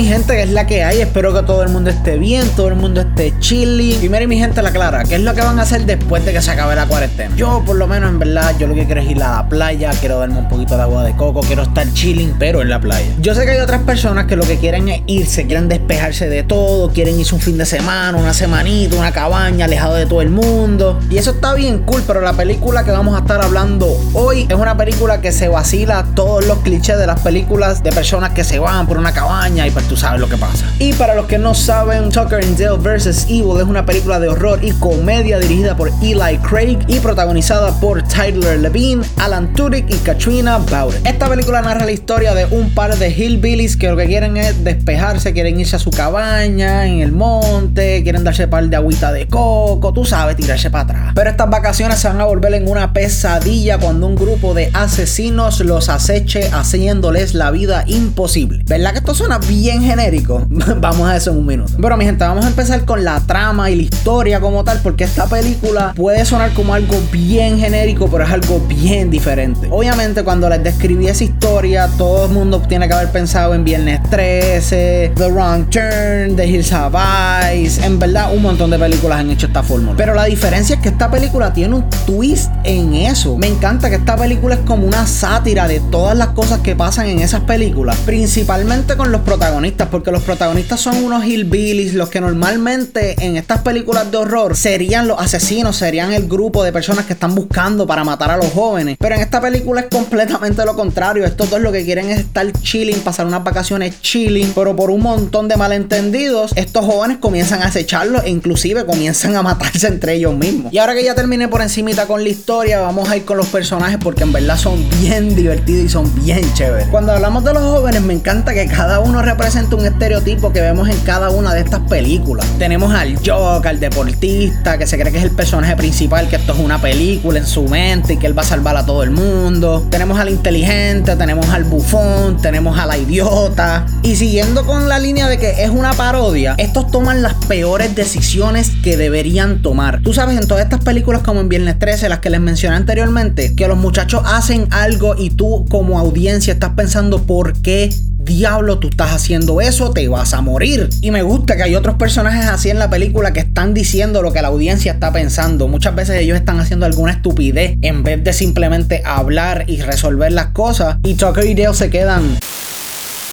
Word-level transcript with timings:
Mi 0.00 0.06
gente, 0.06 0.32
que 0.32 0.42
es 0.44 0.50
la 0.50 0.66
que 0.66 0.82
hay. 0.82 1.02
Espero 1.02 1.34
que 1.34 1.42
todo 1.42 1.62
el 1.62 1.68
mundo 1.68 1.90
esté 1.90 2.16
bien, 2.16 2.48
todo 2.56 2.68
el 2.68 2.74
mundo 2.74 3.02
esté 3.02 3.34
chilling. 3.38 3.98
Primero 3.98 4.26
mi 4.26 4.38
gente 4.38 4.62
la 4.62 4.70
clara, 4.70 5.04
¿qué 5.04 5.16
es 5.16 5.20
lo 5.20 5.34
que 5.34 5.42
van 5.42 5.58
a 5.58 5.62
hacer 5.62 5.84
después 5.84 6.24
de 6.24 6.32
que 6.32 6.40
se 6.40 6.50
acabe 6.50 6.74
la 6.74 6.86
cuarentena? 6.86 7.36
Yo 7.36 7.62
por 7.66 7.76
lo 7.76 7.86
menos 7.86 8.08
en 8.08 8.18
verdad, 8.18 8.54
yo 8.58 8.66
lo 8.66 8.74
que 8.74 8.86
quiero 8.86 9.02
es 9.02 9.10
ir 9.10 9.22
a 9.22 9.36
la 9.36 9.48
playa, 9.50 9.90
quiero 10.00 10.18
darme 10.18 10.38
un 10.38 10.48
poquito 10.48 10.74
de 10.76 10.82
agua 10.82 11.04
de 11.04 11.14
coco, 11.16 11.42
quiero 11.42 11.64
estar 11.64 11.86
chilling, 11.92 12.34
pero 12.38 12.62
en 12.62 12.70
la 12.70 12.80
playa. 12.80 13.10
Yo 13.20 13.34
sé 13.34 13.44
que 13.44 13.50
hay 13.50 13.60
otras 13.60 13.82
personas 13.82 14.24
que 14.24 14.36
lo 14.36 14.44
que 14.44 14.56
quieren 14.56 14.88
es 14.88 15.02
irse, 15.06 15.46
quieren 15.46 15.68
despejarse 15.68 16.30
de 16.30 16.44
todo, 16.44 16.90
quieren 16.90 17.20
irse 17.20 17.34
un 17.34 17.42
fin 17.42 17.58
de 17.58 17.66
semana, 17.66 18.16
una 18.16 18.32
semanita, 18.32 18.96
una 18.96 19.12
cabaña, 19.12 19.66
alejado 19.66 19.96
de 19.96 20.06
todo 20.06 20.22
el 20.22 20.30
mundo. 20.30 20.98
Y 21.10 21.18
eso 21.18 21.32
está 21.32 21.52
bien 21.52 21.80
cool, 21.80 22.02
pero 22.06 22.22
la 22.22 22.32
película 22.32 22.84
que 22.84 22.90
vamos 22.90 23.16
a 23.16 23.18
estar 23.18 23.44
hablando 23.44 23.86
hoy 24.14 24.46
es 24.48 24.56
una 24.56 24.78
película 24.78 25.20
que 25.20 25.30
se 25.30 25.48
vacila 25.48 26.06
todos 26.14 26.46
los 26.46 26.60
clichés 26.60 26.96
de 26.96 27.06
las 27.06 27.20
películas 27.20 27.82
de 27.82 27.92
personas 27.92 28.30
que 28.30 28.44
se 28.44 28.58
van 28.58 28.86
por 28.86 28.96
una 28.96 29.12
cabaña 29.12 29.66
y 29.66 29.70
tú 29.90 29.96
sabes 29.96 30.20
lo 30.20 30.28
que 30.28 30.36
pasa. 30.36 30.72
Y 30.78 30.92
para 30.92 31.16
los 31.16 31.26
que 31.26 31.36
no 31.36 31.52
saben, 31.52 32.10
Tucker 32.10 32.44
and 32.44 32.56
Dale 32.56 32.78
vs. 32.78 33.24
Evil 33.28 33.56
es 33.56 33.64
una 33.64 33.84
película 33.84 34.20
de 34.20 34.28
horror 34.28 34.60
y 34.62 34.70
comedia 34.70 35.40
dirigida 35.40 35.76
por 35.76 35.90
Eli 36.00 36.38
Craig 36.48 36.78
y 36.86 37.00
protagonizada 37.00 37.72
por 37.80 38.00
Tyler 38.04 38.60
Levine, 38.60 39.02
Alan 39.18 39.52
Tudyk 39.52 39.92
y 39.92 39.96
Katrina 39.98 40.58
Bowden. 40.58 41.04
Esta 41.04 41.28
película 41.28 41.60
narra 41.60 41.84
la 41.84 41.90
historia 41.90 42.34
de 42.34 42.44
un 42.46 42.70
par 42.70 42.96
de 42.96 43.10
hillbillies 43.10 43.76
que 43.76 43.88
lo 43.88 43.96
que 43.96 44.06
quieren 44.06 44.36
es 44.36 44.62
despejarse, 44.62 45.32
quieren 45.32 45.58
irse 45.58 45.74
a 45.74 45.80
su 45.80 45.90
cabaña 45.90 46.86
en 46.86 47.00
el 47.00 47.10
monte, 47.10 48.04
quieren 48.04 48.22
darse 48.22 48.46
par 48.46 48.68
de 48.68 48.76
agüita 48.76 49.10
de 49.10 49.26
coco, 49.26 49.92
tú 49.92 50.04
sabes, 50.04 50.36
tirarse 50.36 50.70
para 50.70 50.84
atrás. 50.84 51.12
Pero 51.16 51.30
estas 51.30 51.50
vacaciones 51.50 51.98
se 51.98 52.06
van 52.06 52.20
a 52.20 52.26
volver 52.26 52.54
en 52.54 52.68
una 52.68 52.92
pesadilla 52.92 53.78
cuando 53.78 54.06
un 54.06 54.14
grupo 54.14 54.54
de 54.54 54.70
asesinos 54.72 55.58
los 55.58 55.88
aceche 55.88 56.48
haciéndoles 56.52 57.34
la 57.34 57.50
vida 57.50 57.82
imposible. 57.88 58.62
¿Verdad 58.66 58.92
que 58.92 58.98
esto 58.98 59.16
suena 59.16 59.38
bien 59.38 59.69
genérico. 59.78 60.46
vamos 60.80 61.08
a 61.08 61.16
eso 61.16 61.30
en 61.30 61.38
un 61.38 61.46
minuto. 61.46 61.72
Bueno, 61.78 61.96
mi 61.96 62.04
gente, 62.04 62.24
vamos 62.24 62.44
a 62.44 62.48
empezar 62.48 62.84
con 62.84 63.04
la 63.04 63.20
trama 63.20 63.70
y 63.70 63.76
la 63.76 63.82
historia 63.82 64.40
como 64.40 64.64
tal, 64.64 64.80
porque 64.82 65.04
esta 65.04 65.26
película 65.26 65.92
puede 65.94 66.24
sonar 66.24 66.52
como 66.54 66.74
algo 66.74 66.96
bien 67.12 67.58
genérico, 67.58 68.08
pero 68.10 68.24
es 68.24 68.30
algo 68.30 68.60
bien 68.60 69.10
diferente. 69.10 69.68
Obviamente, 69.70 70.24
cuando 70.24 70.48
les 70.48 70.62
describí 70.62 71.06
esa 71.06 71.24
historia, 71.24 71.88
todo 71.96 72.26
el 72.26 72.32
mundo 72.32 72.60
tiene 72.68 72.88
que 72.88 72.94
haber 72.94 73.12
pensado 73.12 73.54
en 73.54 73.64
Viernes 73.64 74.00
13, 74.10 75.12
The 75.14 75.28
Wrong 75.30 75.68
Turn, 75.70 76.36
The 76.36 76.46
Hills 76.46 76.72
Have 76.72 76.98
Eyes. 76.98 77.78
En 77.78 77.98
verdad, 77.98 78.34
un 78.34 78.42
montón 78.42 78.70
de 78.70 78.78
películas 78.78 79.20
han 79.20 79.30
hecho 79.30 79.46
esta 79.46 79.62
fórmula. 79.62 79.94
Pero 79.96 80.14
la 80.14 80.24
diferencia 80.24 80.76
es 80.76 80.82
que 80.82 80.88
esta 80.88 81.10
película 81.10 81.52
tiene 81.52 81.76
un 81.76 81.84
twist 82.06 82.50
en 82.64 82.94
eso. 82.94 83.36
Me 83.36 83.46
encanta 83.46 83.90
que 83.90 83.96
esta 83.96 84.16
película 84.16 84.54
es 84.54 84.60
como 84.62 84.86
una 84.86 85.06
sátira 85.06 85.68
de 85.68 85.80
todas 85.80 86.16
las 86.16 86.28
cosas 86.28 86.60
que 86.60 86.74
pasan 86.74 87.06
en 87.06 87.20
esas 87.20 87.40
películas, 87.42 87.96
principalmente 88.06 88.96
con 88.96 89.12
los 89.12 89.20
protagonistas, 89.22 89.59
porque 89.90 90.10
los 90.10 90.22
protagonistas 90.22 90.80
son 90.80 91.04
unos 91.04 91.24
hillbillies, 91.24 91.92
los 91.92 92.08
que 92.08 92.20
normalmente 92.20 93.14
en 93.24 93.36
estas 93.36 93.60
películas 93.60 94.10
de 94.10 94.16
horror 94.16 94.56
serían 94.56 95.06
los 95.06 95.20
asesinos, 95.20 95.76
serían 95.76 96.14
el 96.14 96.28
grupo 96.28 96.64
de 96.64 96.72
personas 96.72 97.04
que 97.04 97.12
están 97.12 97.34
buscando 97.34 97.86
para 97.86 98.02
matar 98.02 98.30
a 98.30 98.38
los 98.38 98.50
jóvenes. 98.52 98.96
Pero 98.98 99.16
en 99.16 99.20
esta 99.20 99.38
película 99.40 99.82
es 99.82 99.88
completamente 99.88 100.64
lo 100.64 100.74
contrario. 100.74 101.26
Estos 101.26 101.50
dos 101.50 101.60
lo 101.60 101.72
que 101.72 101.84
quieren 101.84 102.08
es 102.08 102.20
estar 102.20 102.50
chilling, 102.62 103.00
pasar 103.00 103.26
unas 103.26 103.44
vacaciones 103.44 104.00
chilling, 104.00 104.52
pero 104.54 104.74
por 104.74 104.90
un 104.90 105.02
montón 105.02 105.46
de 105.46 105.58
malentendidos, 105.58 106.52
estos 106.56 106.86
jóvenes 106.86 107.18
comienzan 107.18 107.60
a 107.62 107.66
acecharlos 107.66 108.24
e 108.24 108.30
inclusive 108.30 108.86
comienzan 108.86 109.36
a 109.36 109.42
matarse 109.42 109.88
entre 109.88 110.14
ellos 110.14 110.34
mismos. 110.34 110.72
Y 110.72 110.78
ahora 110.78 110.94
que 110.94 111.04
ya 111.04 111.14
terminé 111.14 111.48
por 111.48 111.60
encimita 111.60 112.06
con 112.06 112.22
la 112.22 112.30
historia, 112.30 112.80
vamos 112.80 113.10
a 113.10 113.16
ir 113.18 113.26
con 113.26 113.36
los 113.36 113.48
personajes 113.48 113.98
porque 114.02 114.22
en 114.22 114.32
verdad 114.32 114.56
son 114.56 114.82
bien 115.02 115.34
divertidos 115.36 115.84
y 115.84 115.88
son 115.90 116.24
bien 116.24 116.40
chéveres. 116.54 116.88
Cuando 116.88 117.12
hablamos 117.12 117.44
de 117.44 117.52
los 117.52 117.62
jóvenes, 117.62 118.00
me 118.00 118.14
encanta 118.14 118.54
que 118.54 118.66
cada 118.66 119.00
uno 119.00 119.20
representa 119.20 119.49
un 119.50 119.84
estereotipo 119.84 120.52
que 120.52 120.60
vemos 120.60 120.88
en 120.88 120.96
cada 121.00 121.30
una 121.30 121.52
de 121.52 121.60
estas 121.60 121.80
películas. 121.80 122.46
Tenemos 122.58 122.94
al 122.94 123.16
Joker, 123.16 123.68
al 123.68 123.80
deportista, 123.80 124.78
que 124.78 124.86
se 124.86 124.96
cree 124.96 125.10
que 125.10 125.18
es 125.18 125.24
el 125.24 125.32
personaje 125.32 125.74
principal, 125.74 126.28
que 126.28 126.36
esto 126.36 126.52
es 126.52 126.60
una 126.60 126.80
película 126.80 127.40
en 127.40 127.46
su 127.46 127.64
mente 127.64 128.12
y 128.12 128.16
que 128.16 128.28
él 128.28 128.38
va 128.38 128.42
a 128.42 128.44
salvar 128.44 128.76
a 128.76 128.86
todo 128.86 129.02
el 129.02 129.10
mundo. 129.10 129.84
Tenemos 129.90 130.20
al 130.20 130.28
inteligente, 130.28 131.16
tenemos 131.16 131.48
al 131.48 131.64
bufón, 131.64 132.40
tenemos 132.40 132.78
a 132.78 132.86
la 132.86 132.96
idiota. 132.96 133.86
Y 134.04 134.14
siguiendo 134.14 134.64
con 134.64 134.88
la 134.88 135.00
línea 135.00 135.28
de 135.28 135.38
que 135.38 135.64
es 135.64 135.70
una 135.70 135.94
parodia, 135.94 136.54
estos 136.56 136.88
toman 136.92 137.20
las 137.20 137.34
peores 137.34 137.96
decisiones 137.96 138.70
que 138.84 138.96
deberían 138.96 139.62
tomar. 139.62 140.00
Tú 140.02 140.14
sabes, 140.14 140.38
en 140.38 140.46
todas 140.46 140.62
estas 140.62 140.84
películas 140.84 141.22
como 141.22 141.40
en 141.40 141.48
Viernes 141.48 141.76
13, 141.76 142.08
las 142.08 142.20
que 142.20 142.30
les 142.30 142.40
mencioné 142.40 142.76
anteriormente, 142.76 143.56
que 143.56 143.66
los 143.66 143.76
muchachos 143.76 144.22
hacen 144.26 144.68
algo 144.70 145.16
y 145.18 145.30
tú 145.30 145.66
como 145.68 145.98
audiencia 145.98 146.52
estás 146.52 146.74
pensando 146.76 147.24
por 147.24 147.60
qué 147.60 147.90
diablo 148.30 148.78
tú 148.78 148.88
estás 148.88 149.10
haciendo 149.10 149.60
eso, 149.60 149.90
te 149.90 150.06
vas 150.08 150.32
a 150.34 150.40
morir. 150.40 150.88
Y 151.02 151.10
me 151.10 151.22
gusta 151.22 151.56
que 151.56 151.64
hay 151.64 151.74
otros 151.74 151.96
personajes 151.96 152.46
así 152.46 152.70
en 152.70 152.78
la 152.78 152.88
película 152.88 153.32
que 153.32 153.40
están 153.40 153.74
diciendo 153.74 154.22
lo 154.22 154.32
que 154.32 154.40
la 154.40 154.48
audiencia 154.48 154.92
está 154.92 155.12
pensando. 155.12 155.66
Muchas 155.68 155.94
veces 155.94 156.20
ellos 156.20 156.38
están 156.38 156.60
haciendo 156.60 156.86
alguna 156.86 157.12
estupidez 157.12 157.76
en 157.82 158.02
vez 158.02 158.22
de 158.22 158.32
simplemente 158.32 159.02
hablar 159.04 159.64
y 159.66 159.82
resolver 159.82 160.32
las 160.32 160.48
cosas. 160.48 160.98
Y 161.02 161.14
Tucker 161.14 161.44
y 161.44 161.54
Dale 161.54 161.74
se 161.74 161.90
quedan. 161.90 162.38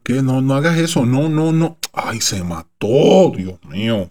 Que 0.02 0.22
no, 0.22 0.40
no 0.40 0.54
hagas 0.54 0.78
eso, 0.78 1.06
no, 1.06 1.28
no, 1.28 1.52
no. 1.52 1.78
Ay, 1.92 2.20
se 2.20 2.42
mató, 2.42 3.32
Dios 3.36 3.58
mío. 3.68 4.10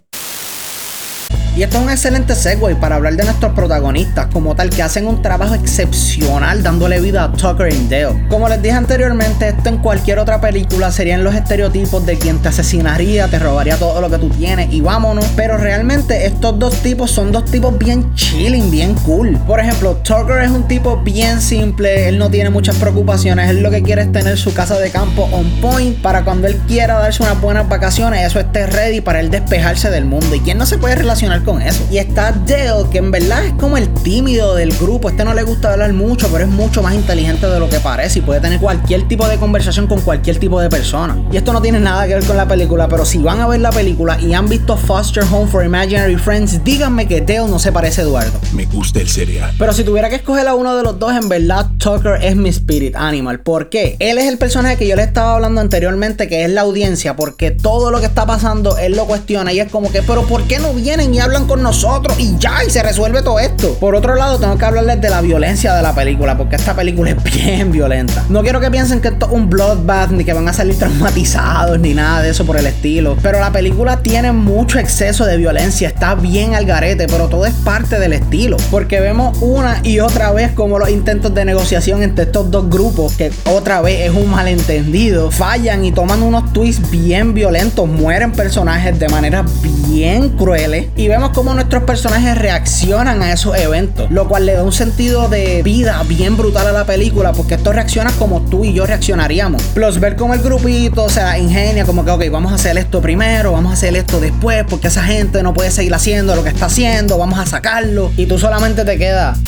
Y 1.58 1.64
esto 1.64 1.78
es 1.78 1.82
un 1.82 1.90
excelente 1.90 2.36
segue 2.36 2.76
para 2.76 2.94
hablar 2.94 3.16
de 3.16 3.24
nuestros 3.24 3.52
protagonistas 3.52 4.28
como 4.32 4.54
tal 4.54 4.70
que 4.70 4.80
hacen 4.80 5.08
un 5.08 5.22
trabajo 5.22 5.56
excepcional 5.56 6.62
dándole 6.62 7.00
vida 7.00 7.24
a 7.24 7.32
Tucker 7.32 7.72
y 7.72 7.88
Dale. 7.88 8.28
Como 8.28 8.48
les 8.48 8.62
dije 8.62 8.76
anteriormente, 8.76 9.48
esto 9.48 9.68
en 9.68 9.78
cualquier 9.78 10.20
otra 10.20 10.40
película 10.40 10.92
serían 10.92 11.24
los 11.24 11.34
estereotipos 11.34 12.06
de 12.06 12.16
quien 12.16 12.38
te 12.38 12.50
asesinaría, 12.50 13.26
te 13.26 13.40
robaría 13.40 13.76
todo 13.76 14.00
lo 14.00 14.08
que 14.08 14.18
tú 14.18 14.28
tienes 14.28 14.72
y 14.72 14.82
vámonos. 14.82 15.24
Pero 15.34 15.56
realmente 15.56 16.26
estos 16.26 16.56
dos 16.60 16.76
tipos 16.76 17.10
son 17.10 17.32
dos 17.32 17.44
tipos 17.46 17.76
bien 17.76 18.14
chilling, 18.14 18.70
bien 18.70 18.94
cool. 18.94 19.36
Por 19.44 19.58
ejemplo, 19.58 19.96
Tucker 19.96 20.44
es 20.44 20.52
un 20.52 20.68
tipo 20.68 20.98
bien 20.98 21.40
simple, 21.40 22.08
él 22.08 22.18
no 22.18 22.30
tiene 22.30 22.50
muchas 22.50 22.76
preocupaciones, 22.76 23.50
él 23.50 23.64
lo 23.64 23.72
que 23.72 23.82
quiere 23.82 24.02
es 24.02 24.12
tener 24.12 24.38
su 24.38 24.54
casa 24.54 24.78
de 24.78 24.92
campo 24.92 25.28
on 25.32 25.50
point 25.60 26.00
para 26.02 26.22
cuando 26.22 26.46
él 26.46 26.56
quiera 26.68 27.00
darse 27.00 27.20
unas 27.24 27.40
buenas 27.40 27.68
vacaciones, 27.68 28.24
eso 28.24 28.38
esté 28.38 28.68
ready 28.68 29.00
para 29.00 29.18
él 29.18 29.28
despejarse 29.28 29.90
del 29.90 30.04
mundo. 30.04 30.36
¿Y 30.36 30.38
quién 30.38 30.56
no 30.56 30.64
se 30.64 30.78
puede 30.78 30.94
relacionar 30.94 31.42
con 31.42 31.47
eso. 31.56 31.82
Y 31.90 31.96
está 31.96 32.32
Dale, 32.32 32.88
que 32.90 32.98
en 32.98 33.10
verdad 33.10 33.46
es 33.46 33.52
como 33.54 33.78
el 33.78 33.88
tímido 34.02 34.54
del 34.54 34.70
grupo. 34.76 35.08
Este 35.08 35.24
no 35.24 35.32
le 35.32 35.42
gusta 35.42 35.72
hablar 35.72 35.92
mucho, 35.94 36.28
pero 36.30 36.44
es 36.44 36.50
mucho 36.50 36.82
más 36.82 36.94
inteligente 36.94 37.46
de 37.46 37.58
lo 37.58 37.70
que 37.70 37.80
parece 37.80 38.18
y 38.18 38.22
puede 38.22 38.40
tener 38.40 38.60
cualquier 38.60 39.08
tipo 39.08 39.26
de 39.26 39.38
conversación 39.38 39.86
con 39.86 40.00
cualquier 40.02 40.38
tipo 40.38 40.60
de 40.60 40.68
persona. 40.68 41.16
Y 41.32 41.38
esto 41.38 41.52
no 41.52 41.62
tiene 41.62 41.80
nada 41.80 42.06
que 42.06 42.14
ver 42.14 42.24
con 42.24 42.36
la 42.36 42.46
película, 42.46 42.86
pero 42.88 43.06
si 43.06 43.18
van 43.18 43.40
a 43.40 43.46
ver 43.46 43.60
la 43.60 43.70
película 43.70 44.20
y 44.20 44.34
han 44.34 44.48
visto 44.48 44.76
Foster 44.76 45.24
Home 45.32 45.50
for 45.50 45.64
Imaginary 45.64 46.16
Friends, 46.16 46.62
díganme 46.62 47.08
que 47.08 47.22
Dale 47.22 47.48
no 47.48 47.58
se 47.58 47.72
parece 47.72 48.02
a 48.02 48.04
Eduardo. 48.04 48.38
Me 48.52 48.66
gusta 48.66 49.00
el 49.00 49.08
cereal. 49.08 49.54
Pero 49.58 49.72
si 49.72 49.84
tuviera 49.84 50.10
que 50.10 50.16
escoger 50.16 50.46
a 50.46 50.54
uno 50.54 50.76
de 50.76 50.82
los 50.82 50.98
dos, 50.98 51.12
en 51.12 51.28
verdad 51.28 51.70
Tucker 51.78 52.18
es 52.22 52.36
mi 52.36 52.50
spirit 52.50 52.94
animal. 52.94 53.40
¿Por 53.40 53.70
qué? 53.70 53.96
Él 54.00 54.18
es 54.18 54.26
el 54.26 54.36
personaje 54.36 54.76
que 54.76 54.86
yo 54.86 54.96
le 54.96 55.02
estaba 55.02 55.36
hablando 55.36 55.60
anteriormente, 55.60 56.28
que 56.28 56.44
es 56.44 56.50
la 56.50 56.62
audiencia, 56.62 57.16
porque 57.16 57.50
todo 57.50 57.90
lo 57.90 58.00
que 58.00 58.06
está 58.06 58.26
pasando 58.26 58.76
él 58.78 58.96
lo 58.96 59.06
cuestiona 59.06 59.52
y 59.52 59.60
es 59.60 59.70
como 59.70 59.90
que, 59.90 60.02
pero 60.02 60.22
¿por 60.22 60.42
qué 60.44 60.58
no 60.58 60.72
vienen 60.74 61.14
y 61.14 61.20
hablan 61.20 61.37
con 61.46 61.62
nosotros 61.62 62.18
y 62.18 62.36
ya, 62.38 62.64
y 62.66 62.70
se 62.70 62.82
resuelve 62.82 63.22
todo 63.22 63.38
esto. 63.38 63.74
Por 63.74 63.94
otro 63.94 64.14
lado, 64.14 64.38
tengo 64.38 64.56
que 64.56 64.64
hablarles 64.64 65.00
de 65.00 65.10
la 65.10 65.20
violencia 65.20 65.74
de 65.74 65.82
la 65.82 65.94
película, 65.94 66.36
porque 66.36 66.56
esta 66.56 66.74
película 66.74 67.10
es 67.10 67.22
bien 67.22 67.70
violenta. 67.70 68.24
No 68.28 68.42
quiero 68.42 68.60
que 68.60 68.70
piensen 68.70 69.00
que 69.00 69.08
esto 69.08 69.26
es 69.26 69.32
un 69.32 69.48
bloodbath, 69.48 70.10
ni 70.10 70.24
que 70.24 70.32
van 70.32 70.48
a 70.48 70.52
salir 70.52 70.78
traumatizados, 70.78 71.78
ni 71.78 71.94
nada 71.94 72.22
de 72.22 72.30
eso 72.30 72.44
por 72.44 72.56
el 72.56 72.66
estilo. 72.66 73.16
Pero 73.22 73.40
la 73.40 73.52
película 73.52 73.98
tiene 73.98 74.32
mucho 74.32 74.78
exceso 74.78 75.24
de 75.24 75.36
violencia, 75.36 75.88
está 75.88 76.14
bien 76.14 76.54
al 76.54 76.64
garete, 76.64 77.06
pero 77.06 77.28
todo 77.28 77.46
es 77.46 77.54
parte 77.54 77.98
del 77.98 78.12
estilo. 78.12 78.56
Porque 78.70 79.00
vemos 79.00 79.38
una 79.40 79.80
y 79.82 80.00
otra 80.00 80.32
vez 80.32 80.52
como 80.52 80.78
los 80.78 80.90
intentos 80.90 81.34
de 81.34 81.44
negociación 81.44 82.02
entre 82.02 82.24
estos 82.24 82.50
dos 82.50 82.68
grupos, 82.68 83.12
que 83.14 83.30
otra 83.44 83.80
vez 83.80 84.08
es 84.08 84.14
un 84.14 84.30
malentendido, 84.30 85.30
fallan 85.30 85.84
y 85.84 85.92
toman 85.92 86.22
unos 86.22 86.52
twists 86.52 86.90
bien 86.90 87.34
violentos, 87.34 87.88
mueren 87.88 88.32
personajes 88.32 88.98
de 88.98 89.08
manera 89.08 89.44
bien 89.88 90.30
crueles. 90.30 90.86
Y 90.96 91.08
vemos 91.08 91.27
cómo 91.30 91.54
nuestros 91.54 91.84
personajes 91.84 92.36
reaccionan 92.36 93.22
a 93.22 93.32
esos 93.32 93.56
eventos, 93.56 94.10
lo 94.10 94.28
cual 94.28 94.46
le 94.46 94.54
da 94.54 94.62
un 94.62 94.72
sentido 94.72 95.28
de 95.28 95.62
vida 95.62 96.02
bien 96.04 96.36
brutal 96.36 96.66
a 96.66 96.72
la 96.72 96.84
película, 96.84 97.32
porque 97.32 97.54
esto 97.54 97.72
reacciona 97.72 98.12
como 98.12 98.42
tú 98.42 98.64
y 98.64 98.72
yo 98.72 98.86
reaccionaríamos. 98.86 99.62
Plus, 99.74 100.00
ver 100.00 100.16
cómo 100.16 100.34
el 100.34 100.40
grupito 100.40 101.08
se 101.08 101.22
la 101.22 101.38
ingenia, 101.38 101.84
como 101.84 102.04
que, 102.04 102.10
ok, 102.10 102.24
vamos 102.30 102.52
a 102.52 102.56
hacer 102.56 102.78
esto 102.78 103.00
primero, 103.00 103.52
vamos 103.52 103.70
a 103.70 103.74
hacer 103.74 103.96
esto 103.96 104.20
después, 104.20 104.64
porque 104.68 104.88
esa 104.88 105.04
gente 105.04 105.42
no 105.42 105.54
puede 105.54 105.70
seguir 105.70 105.94
haciendo 105.94 106.34
lo 106.34 106.42
que 106.42 106.50
está 106.50 106.66
haciendo, 106.66 107.18
vamos 107.18 107.38
a 107.38 107.46
sacarlo, 107.46 108.12
y 108.16 108.26
tú 108.26 108.38
solamente 108.38 108.84
te 108.84 108.98
quedas. 108.98 109.38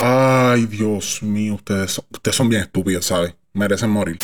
Ay, 0.00 0.66
Dios 0.66 1.22
mío, 1.22 1.54
ustedes 1.56 2.00
ustedes 2.10 2.36
son 2.36 2.48
bien 2.48 2.62
estúpidos, 2.62 3.04
¿sabes? 3.06 3.34
Merecen 3.52 3.90
morir. 3.90 4.18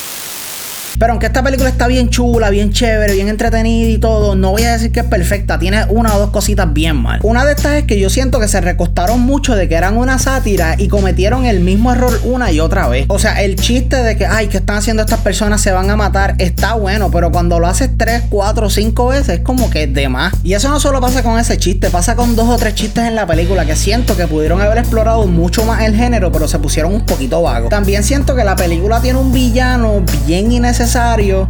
Pero 0.99 1.13
aunque 1.13 1.27
esta 1.27 1.43
película 1.43 1.69
está 1.69 1.87
bien 1.87 2.09
chula, 2.09 2.49
bien 2.51 2.73
chévere, 2.73 3.13
bien 3.13 3.29
entretenida 3.29 3.89
y 3.89 3.99
todo, 3.99 4.35
no 4.35 4.51
voy 4.51 4.63
a 4.63 4.73
decir 4.73 4.93
que 4.93 5.01
es 5.01 5.07
perfecta. 5.07 5.59
Tiene 5.59 5.85
una 5.89 6.15
o 6.17 6.19
dos 6.19 6.31
cositas 6.31 6.73
bien 6.73 6.97
mal. 6.97 7.21
Una 7.23 7.45
de 7.45 7.53
estas 7.53 7.75
es 7.75 7.85
que 7.85 8.01
yo 8.01 8.09
siento 8.09 8.41
que 8.41 8.49
se 8.49 8.61
recostaron 8.61 9.21
mucho 9.21 9.55
de 9.55 9.69
que 9.69 9.75
eran 9.75 9.99
una 9.99 10.19
sátira 10.19 10.77
y 10.79 10.89
cometieron 10.89 11.45
el 11.45 11.61
mismo 11.61 11.93
error 11.93 12.19
una 12.25 12.51
y 12.51 12.61
otra 12.61 12.89
vez. 12.89 13.05
O 13.09 13.19
sea, 13.19 13.43
el 13.43 13.57
chiste 13.57 14.03
de 14.03 14.17
que, 14.17 14.27
ay, 14.27 14.49
¿qué 14.49 14.59
están 14.59 14.77
haciendo 14.77 15.03
estas 15.03 15.21
personas? 15.21 15.61
Se 15.61 15.71
van 15.71 15.91
a 15.91 15.97
matar. 15.97 16.35
Está 16.39 16.75
bueno, 16.75 17.11
pero 17.11 17.31
cuando 17.31 17.61
lo 17.61 17.67
haces 17.67 17.91
3, 17.97 18.25
4, 18.31 18.71
5 18.71 19.09
veces 19.09 19.29
es 19.29 19.41
como 19.41 19.69
que 19.69 19.85
es 19.85 19.93
de 19.93 20.09
más. 20.09 20.33
Y 20.45 20.55
eso 20.55 20.71
no 20.71 20.81
solo 20.81 21.01
pasa 21.01 21.23
con 21.23 21.39
ese 21.39 21.59
chiste, 21.59 21.91
pasa 21.91 22.17
con 22.17 22.37
dos 22.37 22.49
o 22.49 22.57
tres 22.57 22.75
chistes 22.75 23.05
en 23.05 23.15
la 23.15 23.27
película 23.27 23.67
que 23.67 23.77
siento 23.77 24.17
que 24.17 24.27
pudieron 24.27 24.61
haber 24.63 24.79
explorado 24.79 25.27
mucho 25.27 25.65
más 25.65 25.83
el 25.83 25.95
género, 25.95 26.33
pero 26.33 26.49
se 26.49 26.59
pusieron 26.59 26.95
un 26.95 27.05
poquito 27.05 27.43
vagos. 27.43 27.69
También 27.69 28.03
siento 28.03 28.35
que 28.35 28.45
la 28.45 28.57
película 28.57 29.01
tiene 29.01 29.19
un 29.19 29.33
villano 29.33 30.03
bien 30.27 30.53
innecesario 30.53 30.86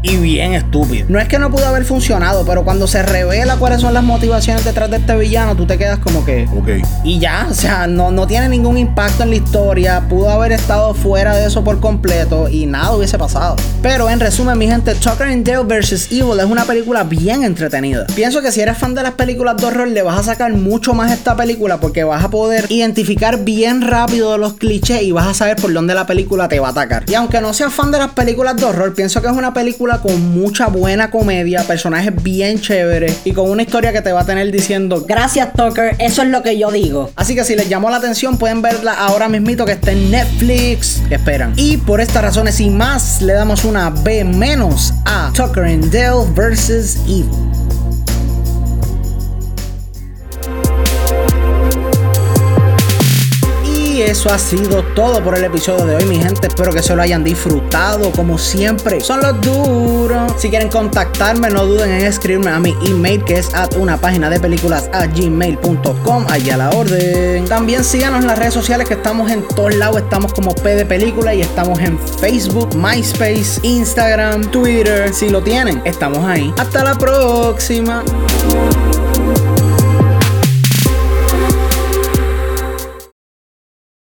y 0.02 0.16
bien 0.16 0.54
estúpido. 0.54 1.06
No 1.10 1.18
es 1.18 1.28
que 1.28 1.38
no 1.38 1.50
pudo 1.50 1.66
haber 1.66 1.84
funcionado, 1.84 2.44
pero 2.46 2.64
cuando 2.64 2.86
se 2.86 3.02
revela 3.02 3.56
cuáles 3.56 3.82
son 3.82 3.92
las 3.92 4.02
motivaciones 4.02 4.64
detrás 4.64 4.90
de 4.90 4.96
este 4.96 5.14
villano, 5.14 5.54
tú 5.54 5.66
te 5.66 5.76
quedas 5.76 5.98
como 5.98 6.24
que. 6.24 6.48
Ok. 6.56 6.86
Y 7.04 7.18
ya, 7.18 7.46
o 7.50 7.54
sea, 7.54 7.86
no, 7.86 8.10
no 8.10 8.26
tiene 8.26 8.48
ningún 8.48 8.78
impacto 8.78 9.24
en 9.24 9.30
la 9.30 9.36
historia. 9.36 10.08
Pudo 10.08 10.30
haber 10.30 10.52
estado 10.52 10.94
fuera 10.94 11.36
de 11.36 11.46
eso 11.46 11.62
por 11.62 11.80
completo 11.80 12.48
y 12.48 12.64
nada 12.66 12.92
hubiese 12.92 13.18
pasado. 13.18 13.56
Pero 13.82 14.08
en 14.08 14.20
resumen, 14.20 14.56
mi 14.56 14.66
gente, 14.66 14.94
Tucker 14.94 15.26
and 15.26 15.46
Dale 15.46 15.64
vs. 15.64 16.10
Evil 16.10 16.40
es 16.40 16.46
una 16.46 16.64
película 16.64 17.04
bien 17.04 17.44
entretenida. 17.44 18.06
Pienso 18.14 18.40
que 18.40 18.50
si 18.52 18.62
eres 18.62 18.78
fan 18.78 18.94
de 18.94 19.02
las 19.02 19.12
películas 19.12 19.58
de 19.58 19.66
horror, 19.66 19.88
le 19.88 20.02
vas 20.02 20.18
a 20.18 20.22
sacar 20.22 20.52
mucho 20.54 20.94
más 20.94 21.12
esta 21.12 21.36
película 21.36 21.78
porque 21.78 22.04
vas 22.04 22.24
a 22.24 22.30
poder 22.30 22.66
identificar 22.70 23.44
bien 23.44 23.82
rápido 23.82 24.38
los 24.38 24.54
clichés 24.54 25.02
y 25.02 25.12
vas 25.12 25.26
a 25.26 25.34
saber 25.34 25.56
por 25.56 25.72
dónde 25.72 25.94
la 25.94 26.06
película 26.06 26.48
te 26.48 26.58
va 26.58 26.68
a 26.68 26.70
atacar. 26.70 27.04
Y 27.06 27.14
aunque 27.14 27.40
no 27.40 27.52
seas 27.52 27.72
fan 27.72 27.92
de 27.92 27.98
las 27.98 28.12
películas 28.12 28.56
de 28.56 28.64
horror, 28.64 28.94
pienso 28.94 29.20
que 29.20 29.25
es 29.28 29.36
una 29.36 29.54
película 29.54 29.98
con 29.98 30.32
mucha 30.32 30.68
buena 30.68 31.10
comedia, 31.10 31.62
personajes 31.62 32.12
bien 32.22 32.60
chéveres 32.60 33.20
y 33.24 33.32
con 33.32 33.50
una 33.50 33.62
historia 33.62 33.92
que 33.92 34.02
te 34.02 34.12
va 34.12 34.20
a 34.20 34.26
tener 34.26 34.50
diciendo 34.50 35.04
Gracias, 35.06 35.52
Tucker. 35.52 35.96
Eso 35.98 36.22
es 36.22 36.28
lo 36.28 36.42
que 36.42 36.58
yo 36.58 36.70
digo. 36.70 37.10
Así 37.16 37.34
que 37.34 37.44
si 37.44 37.56
les 37.56 37.68
llamó 37.68 37.90
la 37.90 37.96
atención, 37.96 38.38
pueden 38.38 38.62
verla 38.62 38.92
ahora 38.92 39.28
mismito 39.28 39.64
que 39.64 39.72
está 39.72 39.92
en 39.92 40.10
Netflix. 40.10 41.02
¿Qué 41.08 41.16
esperan? 41.16 41.52
Y 41.56 41.78
por 41.78 42.00
estas 42.00 42.22
razones 42.22 42.60
y 42.60 42.70
más, 42.70 43.22
le 43.22 43.32
damos 43.32 43.64
una 43.64 43.90
B 43.90 44.24
menos 44.24 44.94
a 45.04 45.30
Tucker 45.34 45.64
and 45.64 45.90
Dale 45.90 46.26
vs. 46.34 46.98
Evil. 47.06 47.45
Eso 54.02 54.30
ha 54.30 54.38
sido 54.38 54.82
todo 54.94 55.22
por 55.24 55.36
el 55.36 55.44
episodio 55.44 55.86
de 55.86 55.96
hoy, 55.96 56.04
mi 56.04 56.16
gente. 56.16 56.48
Espero 56.48 56.70
que 56.70 56.82
se 56.82 56.94
lo 56.94 57.02
hayan 57.02 57.24
disfrutado, 57.24 58.12
como 58.12 58.36
siempre. 58.36 59.00
Son 59.00 59.20
los 59.20 59.40
duros. 59.40 60.34
Si 60.36 60.50
quieren 60.50 60.68
contactarme, 60.68 61.48
no 61.48 61.64
duden 61.64 61.90
en 61.90 62.04
escribirme 62.04 62.50
a 62.50 62.58
mi 62.58 62.76
email, 62.86 63.24
que 63.24 63.38
es 63.38 63.54
at 63.54 63.74
una 63.76 63.96
página 63.96 64.28
de 64.28 64.38
películas 64.38 64.90
a 64.92 65.06
gmail.com. 65.06 66.26
Allá 66.28 66.56
la 66.56 66.70
orden. 66.70 67.46
También 67.46 67.84
síganos 67.84 68.20
en 68.20 68.26
las 68.26 68.38
redes 68.38 68.54
sociales, 68.54 68.86
que 68.86 68.94
estamos 68.94 69.30
en 69.30 69.46
todos 69.48 69.74
lados. 69.74 69.98
Estamos 69.98 70.34
como 70.34 70.54
P 70.54 70.74
de 70.74 70.84
Película 70.84 71.34
y 71.34 71.40
estamos 71.40 71.78
en 71.80 71.98
Facebook, 71.98 72.74
MySpace, 72.76 73.60
Instagram, 73.62 74.50
Twitter. 74.50 75.12
Si 75.14 75.30
lo 75.30 75.42
tienen, 75.42 75.80
estamos 75.84 76.24
ahí. 76.24 76.52
Hasta 76.58 76.84
la 76.84 76.94
próxima. 76.94 78.04